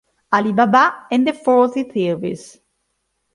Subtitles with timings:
[0.33, 2.57] Ali Baba and the Forty Thieves